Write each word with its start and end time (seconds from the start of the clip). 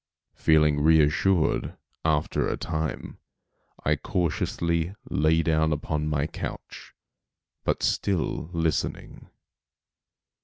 Feeling 0.33 0.81
reassured, 0.81 1.77
after 2.03 2.47
a 2.47 2.57
time, 2.57 3.19
I 3.85 3.95
cautiously 3.97 4.95
lay 5.11 5.43
down 5.43 5.71
upon 5.71 6.07
my 6.09 6.25
couch, 6.25 6.95
but 7.63 7.83
still 7.83 8.49
listening. 8.51 9.29